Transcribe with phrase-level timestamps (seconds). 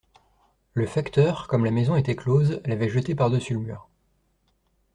[0.73, 3.87] Le facteur, comme la maison était close, l'avait jeté par-dessus le mur.